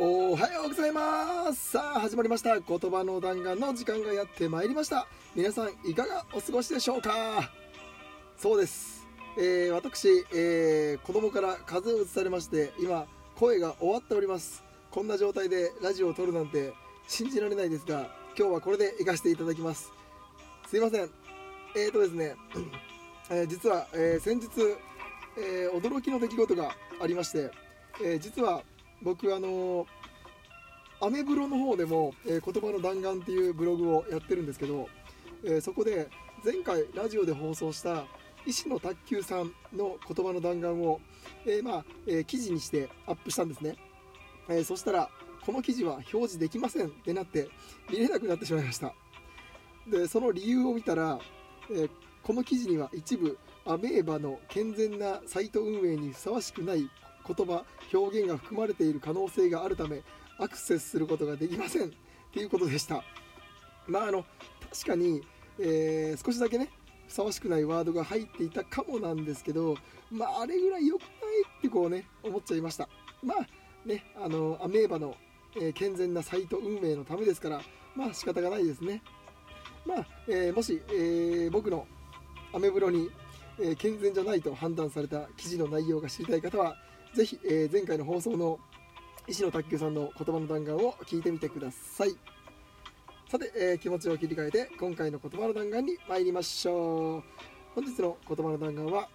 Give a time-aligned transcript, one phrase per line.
[0.00, 1.72] おはようございます。
[1.72, 2.60] さあ始まりました。
[2.60, 5.08] 言葉の弾丸の時間がやってまいりました。
[5.34, 7.50] 皆さんいかがお過ごしでしょうか？
[8.36, 9.04] そうです、
[9.36, 14.62] えー、私、えー、子供から風邪を移されまして今声が終わっております。
[14.92, 16.72] こんな状態でラジオを撮るなんて
[17.08, 18.08] 信じられないですが
[18.38, 19.90] 今日はこれで行かせていただきます。
[20.68, 21.10] すいません。
[21.74, 22.36] えーとですね、
[23.30, 24.46] えー実は、えー先日、
[25.36, 26.70] えー驚きの出来事が
[27.02, 27.50] ありまして、
[28.00, 28.62] えー実は
[29.02, 29.86] 僕あのー
[31.00, 34.88] アメブロの方でも、えー言葉の弾丸っていうブログをやってるんですけど、
[35.44, 36.08] えーそこで
[36.44, 38.04] 前回ラジオで放送した
[38.46, 41.00] 石野卓球さんの言葉の弾丸を、
[41.46, 43.76] えーまあえ記事にしてアップしたんですね、
[44.48, 45.08] えそしたら
[45.44, 47.48] この記事は表示できませんってなって
[47.90, 48.92] 見れなくなってしまいました。
[49.88, 51.18] でその理由を見たら、
[51.70, 51.88] え
[52.22, 56.90] この記事には一部アメーバの健全なサイト運営にふさわしくない
[57.26, 60.02] 言葉表現が含まれている可能性があるため
[60.38, 61.92] アクセスすることができません
[62.32, 63.02] ということでした。
[63.86, 64.24] まああの
[64.70, 65.22] 確かに、
[65.58, 66.70] えー少しだけね
[67.06, 69.76] ふさわしくないワードが入っていたかもなんですけど
[70.10, 71.10] まああれぐらい良くない
[71.58, 72.88] ってこうね思っちゃいました。
[73.22, 75.14] まあねあのアメーバの、
[75.56, 77.60] えー健全なサイト運営のためですから
[77.96, 79.02] まあ仕方がないですね。
[79.86, 81.86] まあ、えーもし、えー僕の
[82.52, 83.10] アメブロに、
[83.60, 86.76] え健全じゃないと判断された記事の内容が知りたい方は
[87.14, 88.58] ぜひ、え前回の放送の
[89.28, 92.16] 石野卓球さんの言葉の弾丸を聞いてみてください。
[93.30, 97.22] さて、えー気持ちを切り替えて今回の言葉の弾丸に参りましょう。
[97.74, 99.10] 本日の言葉の弾丸は、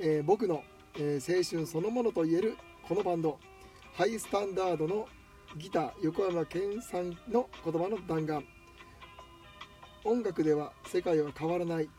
[0.00, 0.64] えー僕の、
[0.96, 2.56] えー青春そのものといえる
[2.88, 3.38] このバンド
[3.92, 5.06] ハイスタンダードの
[5.58, 8.46] ギター横山健さんの言葉の弾丸。
[10.04, 11.90] 音楽では世界は変わらない。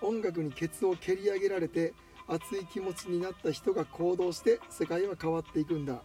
[0.00, 1.92] 音楽にケツを蹴り上げられて
[2.28, 6.00] 熱い気持ちになった人が行動して世界は変わっていくんだ。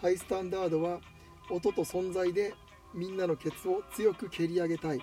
[0.00, 0.98] ハイスタンダードは
[1.50, 2.54] 音と存在で
[2.94, 4.96] みんなのケツを強く蹴り上げたい。
[4.96, 5.02] う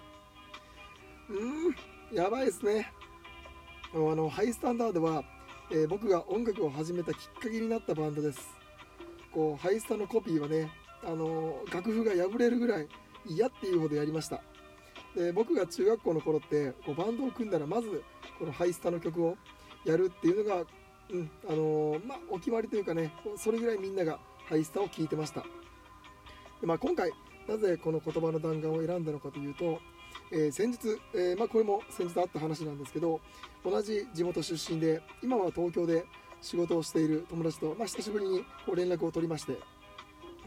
[1.33, 2.91] ーんやばいですね。
[3.93, 5.23] あのハイスタンダードは、
[5.69, 8.39] えー僕が音楽を始めたきっかけになったバンドです。
[9.31, 10.71] こうハイスタのコピーはね
[11.05, 12.87] あの楽譜が破れるぐらい
[13.27, 14.41] 嫌っていうほどやりました。
[15.15, 18.03] で僕が中学校の頃ってこうバンドを組んだらまず
[18.39, 19.37] このハイスタの曲を
[19.85, 20.63] やるっていうのが、
[21.11, 24.19] うんあのまあ、お決まりというかねそれぐらいみんなが
[24.49, 25.43] ハイスタを聴いてました。
[26.61, 27.11] で、まあ、今回
[27.47, 29.79] なぜこの言葉の弾丸を選んだのかというと、
[30.31, 33.21] えー先日、えーまあ、これも先日あった話なんですけど
[33.63, 36.05] 同じ地元出身で今は東京で
[36.41, 39.57] 仕事をしている友達と、まあ、久しぶりにこう連絡を取りまして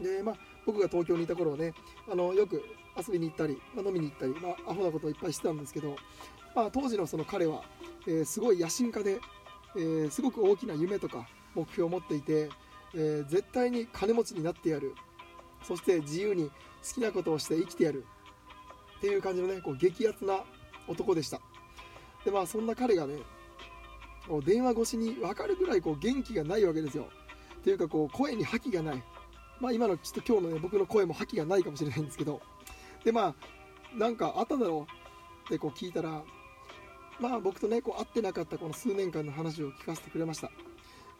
[0.01, 0.35] で、まあ、
[0.65, 1.73] 僕が東京にいた頃はね
[2.11, 2.63] あのよく
[2.97, 5.95] 遊びに行ったり、まあ、飲みに行ったり、まあ、アホなことをいっぱいしてたんですけど、
[6.55, 7.63] まあ、当時のその彼は、
[8.07, 9.19] えーすごい野心家で、
[9.75, 12.49] えーすごく大きな夢とか目標を持っていて、
[12.93, 14.95] えー絶対に金持ちになってやる。
[15.63, 16.51] そして自由に好
[16.95, 18.05] きなことをして生きてやる。
[18.97, 20.43] っていう感じのねこう激アツな
[20.87, 21.39] 男でした。
[22.25, 23.15] でまあそんな彼がね
[24.45, 27.07] 電話越しに分かるぐらいこう元気がないわけですよ。
[27.59, 29.03] っていうかこう声に覇気がない。
[29.59, 32.41] まあ今のちょっと今日のね僕の声も覇気がないかもしれないんですけど。
[33.03, 34.91] でまあなんかあっただろう。
[35.45, 36.23] ってこう聞いたら
[37.19, 40.51] まあ僕とねこう会ってなかったこの数年間の話を聞かせてくれました、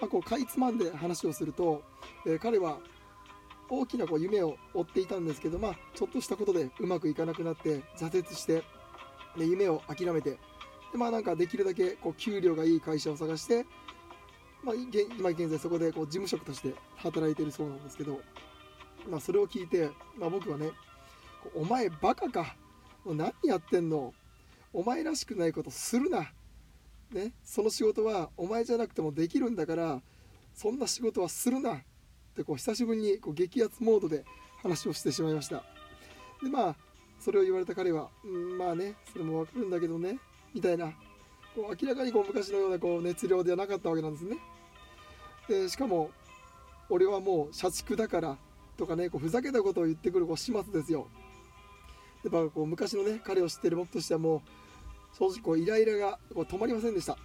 [0.07, 1.83] こうかいつまんで話をすると、
[2.25, 2.79] えー彼は
[3.73, 8.63] 大きなこう夢を追っていたんですけど、まあ、ちょっとしたことでうまくいかなくなって挫折して
[9.37, 10.31] で夢を諦めて
[10.91, 13.65] で、まあ、なんかできるだけこう給料がいい会社を探して、
[14.61, 18.19] まあ、今現在そこでこう事務職として働いているそうなんですけど、
[19.09, 20.71] まあ、それを聞いて、まあ、僕はね
[21.55, 22.57] お前バカか
[23.05, 24.13] 何やってんの
[24.73, 26.29] お前らしくないことするな、
[27.11, 30.01] ね、その仕事はお前じゃなくてもできるんだから
[30.53, 31.81] そんな仕事はするなっ
[32.35, 34.23] てこう久しぶりにこう激アツモードで
[34.61, 35.63] 話をしてしまいました。
[36.41, 36.75] でまあ
[37.19, 40.17] それを言われた彼は、うん、まあねそれもわかるんだけどね
[40.53, 40.93] みたいな
[41.55, 44.37] こう明らかにこう昔のようなこう熱量ではなかったわけなんですね。
[45.47, 46.11] でしかも
[46.89, 48.37] 俺はもう社畜だから
[48.77, 51.07] とかねこうふざけたことを言ってくるこう始末ですよ。
[52.23, 54.41] やっぱこう昔のね彼を知ってる僕としてはもう
[55.17, 57.17] 正直こうイライラがこう止まりませんでした。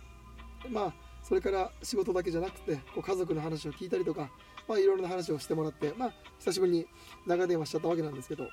[0.70, 4.30] まあそれから仕事だけじゃなくてこう家族の話を聞いたりとか
[4.68, 6.86] まあいろいろな話をしてもらってまあ久しぶりに
[7.26, 8.48] 長電話しちゃったわけなんですけど。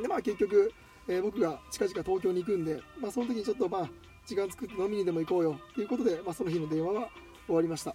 [0.00, 0.72] でまあ結局、
[1.08, 3.90] えー僕が近々東京に行くんでまあその時にちょっとまあ
[4.26, 7.08] 時間作って飲みにでも行こうよということで、まあ、その日の電話は
[7.46, 7.94] 終わりました。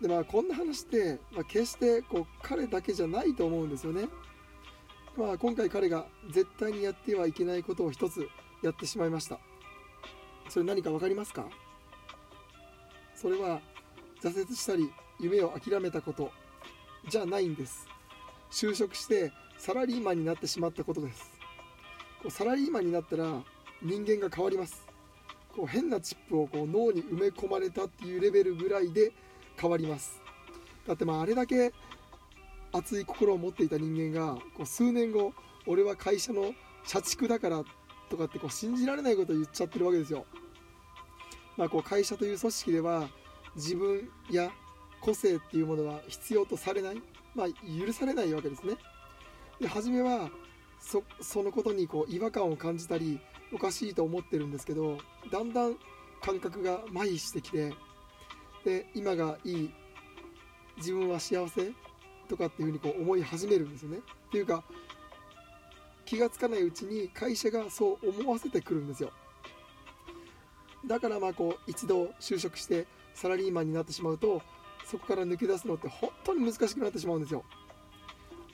[0.00, 4.08] でまあこんな話って、まあ、決してこう彼だけじゃないと思うんですよね。
[5.16, 8.28] まあ今回彼が絶対にやってはいけないことを一つ
[8.62, 9.38] やってしまいました。
[10.48, 11.46] それ何か分かりますか？
[13.14, 13.60] それは
[14.22, 16.30] 挫折したり夢を諦めたこと。
[17.08, 17.88] じゃないんです。
[18.50, 21.30] 就職してサラリーマンになってしまったことです。
[22.22, 23.42] こうサラリーマンになったら
[23.82, 24.86] 人間が変わります。
[25.56, 29.12] こう変なチップをこう脳に埋め込まれたっていうレベルぐらいで
[29.60, 30.20] 変わります。
[30.86, 31.72] だってまああれだけ
[32.72, 35.32] 熱い心を持っていた人間がこう数年後
[35.66, 36.54] 俺は会社の
[36.84, 37.64] 社畜だから
[38.12, 40.26] とかってこう信じられないことを言っちゃってるわけですよ。
[41.56, 43.08] まあ、こう会社という組織では
[43.56, 44.50] 自分や
[45.00, 47.02] 個性っていうものは必要とされない、
[47.34, 47.46] まあ、
[47.86, 48.74] 許されないわけですね。
[49.60, 50.30] で初めは
[51.20, 53.20] そのことにこう違和感を感じたり
[53.52, 54.98] おかしいと思ってるんですけど
[55.30, 55.76] だんだん
[56.20, 57.72] 感覚が麻痺してきて
[58.64, 59.70] で今がいい
[60.78, 61.72] 自分は幸せ
[62.28, 63.98] とかっていうふうにこう思い始めるんですよね。
[63.98, 64.64] っていうか
[66.12, 69.10] 気が付かないうちに会社がそう思わせてくるんですよ。
[70.86, 74.42] だからまあこう一度就職してサラリーマンになってしまうと
[74.84, 77.44] そこから抜け出すのって本当に難しくなってしまうんですよ。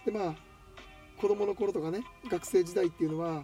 [0.06, 0.34] でまあ
[1.20, 3.42] 子供の頃とかね学生時代っていうのは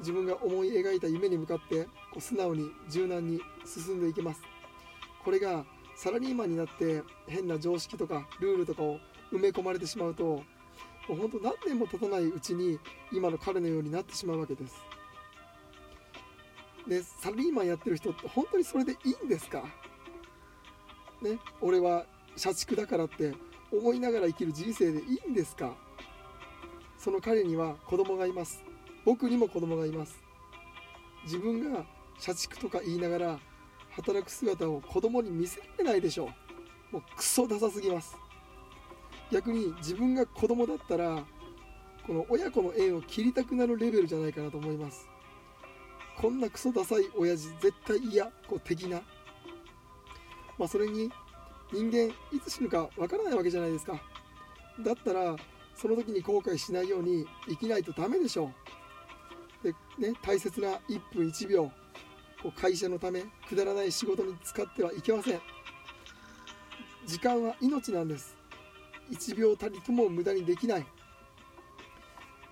[0.00, 4.42] 自分が思い描いた夢に向かってこう素直に柔軟に進んでいけます。
[5.24, 5.64] これが
[5.96, 8.98] サラリーマンになって変な常識とかルールとかを
[9.32, 10.42] 埋め込まれてしまうと
[11.08, 12.78] もう本当何年も経たないうちに
[13.12, 14.74] 今の彼のようになってしまうわけです。
[16.88, 19.64] でサラリーマンやってる人って本当にそれでいいんですか？
[21.22, 22.06] ね俺は
[22.36, 23.34] 社畜だからって
[23.72, 25.74] 思いながら生きる人生でいいんですか？
[26.98, 28.62] その彼には子供がいます。
[29.04, 30.18] 僕にも子供がいます。
[31.24, 31.84] 自分が
[32.18, 33.38] 社畜とか言いながら
[33.90, 36.30] 働く姿を子供に見せられないでしょ
[36.92, 36.94] う。
[36.94, 38.16] もうクソダサすぎます。
[39.32, 41.24] 逆に自分が子供だったら
[42.06, 45.08] この親子の縁を切りたくなるレベルじゃないかなと思います。
[46.20, 48.26] こんなクソダサい親父絶対嫌。
[48.46, 49.02] こう的な。
[50.58, 51.10] まあそれに
[51.72, 54.00] 人間いつ死ぬかわからないわけじゃないですか。
[54.80, 55.36] だったら
[55.74, 58.50] その時に後悔しないように生きないとダメでしょ
[59.62, 59.72] う。
[59.98, 61.70] で、ね、大切な1分1秒。
[62.42, 65.40] こう会社のためくだらない仕事に使ってはいけません。
[67.06, 68.36] 時間は命なんです。
[69.10, 70.80] 1秒たりとも無駄にできない、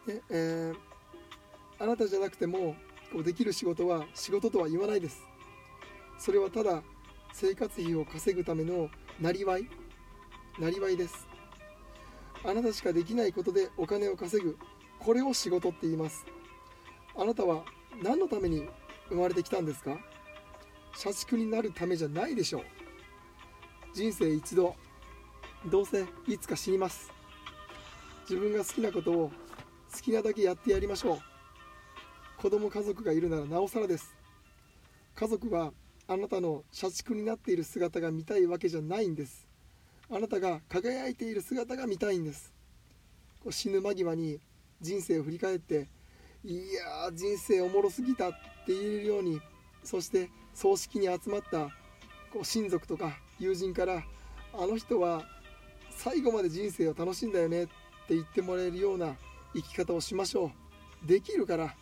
[0.06, 2.76] ねえー、あなたじゃなくても
[3.12, 5.22] こうできる仕事は仕事とは言わないです。
[6.18, 6.82] それはただ
[7.32, 8.88] 生活費を稼ぐための
[9.20, 9.68] なりわい。
[10.58, 11.26] なりわいです。
[12.44, 14.56] あなたしかできないことでお金を稼ぐ。
[14.98, 16.24] これを仕事って言います。
[17.16, 17.64] あなたは
[18.02, 18.68] 何のために
[19.08, 19.98] 生まれてきたんですか？
[20.96, 22.62] 社畜になるためじゃないでしょう。
[23.92, 24.74] 人生一度
[25.66, 27.10] どうせいつか死にます。
[28.28, 29.30] 自分が好きなことを
[29.92, 31.18] 好きなだけやってやりましょう。
[32.36, 34.14] 子供家族がいるならなおさらです。
[35.14, 35.72] 家族は
[36.06, 39.48] あなたの社畜になっている姿が見たいわけじゃないんです。
[40.10, 42.52] あなたが輝いている姿が見たいんです。
[43.42, 44.40] こう死ぬ間際に
[44.82, 45.88] 人生を振り返って
[46.44, 48.38] いやー人生おもろすぎたって
[48.68, 49.40] 言えるように
[49.82, 51.70] そして葬式に集まった
[52.30, 54.02] こう親族とか友人から
[54.52, 55.24] あの人は
[55.96, 59.14] 最後まで人生を楽しんだよねって言ってもらえるような
[59.54, 60.50] 生き方をしましょ
[61.04, 61.06] う。
[61.06, 61.74] できるから。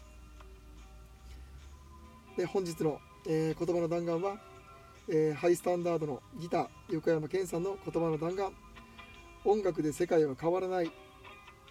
[2.36, 4.40] で本日の、えー、言葉の弾丸は、
[5.08, 8.54] えー、ハイスタンダードのギター横山健さんの言葉の弾丸。
[9.44, 10.90] 音楽で世界は変わらない。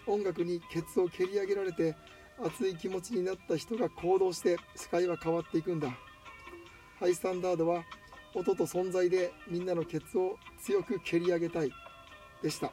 [0.08, 1.96] 音楽にケツを蹴り上げられて
[2.44, 5.90] 熱い気持ちになった人が行動して世界は変わっていくんだ。
[7.00, 7.84] ハイスタンダードは
[8.34, 11.72] 音と存在でみんなのケツを強く蹴り上げたい。
[12.42, 12.72] でした。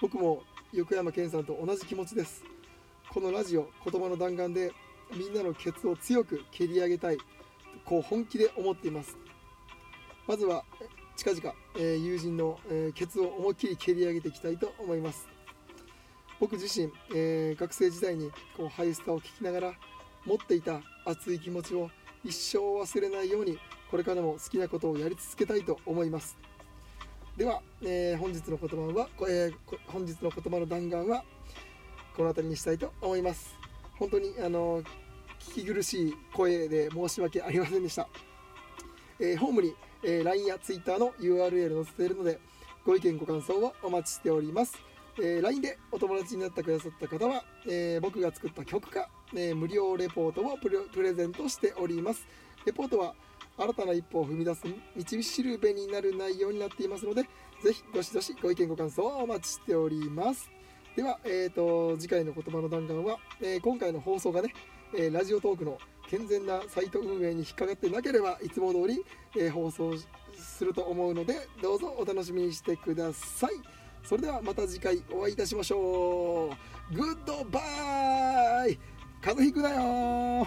[0.00, 2.44] 僕も横山健さんと同じ気持ちです。
[3.10, 4.72] このラジオ言葉の弾丸で
[5.14, 7.18] みんなのケツを強く蹴り上げたい
[7.84, 9.16] こう本気で思っています。
[10.26, 10.64] まずは
[11.16, 15.28] 近々、えー、友人の、えー、ケツを思いっきり蹴り上げていきたいと思います。
[16.40, 19.72] 僕自身、えー、学生時代にこうハイスタを聞きながら
[20.24, 21.90] 持っていた熱い気持ちを
[22.24, 23.58] 一生忘れないように
[23.90, 26.36] これからも好きなことをやり続けたいと思います。
[27.36, 29.54] では、えー、本日の言葉は、えー、
[29.86, 31.24] 本日の言葉の弾丸は
[32.14, 33.54] この辺りにしたいと思います。
[33.98, 34.82] 本当にあの
[35.38, 38.06] 聞き苦しい声で申し訳ありませんでした、
[39.18, 42.38] えー、ホームに、えー、LINE や Twitter の URL 載せているので
[42.84, 44.78] ご意見ご感想をお待ちしております、
[45.18, 52.26] えー、LINE でお友達になってくださった方は、え僕が作った曲か、え無料レポートをプレゼントしております。
[52.64, 53.14] レポートは
[53.58, 57.22] 新たな一歩を踏み出す道しるべになる内容になっていますので、
[57.62, 60.50] ぜひどしどしご意見ご感想をお待ちしております。
[60.96, 64.52] では、えーと、次回の言葉の弾丸は、えー、今回の放送がね、
[64.94, 65.78] えー、ラジオトークの
[66.08, 69.02] 健全なサイト運営に引っかかってなければいつも通り、
[69.36, 69.94] えー、放送
[70.36, 73.50] すると思うのでどうぞお楽しみにしてください。
[74.02, 76.50] それではまた次回お会いいたしましょ
[76.92, 77.60] うグッドバ
[78.66, 78.78] イ
[79.20, 80.46] 風邪ひくなよ